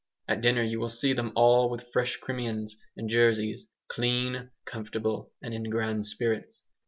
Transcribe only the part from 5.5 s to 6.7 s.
in grand spirits.